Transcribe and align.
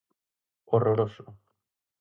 Horroroso. 0.71 1.27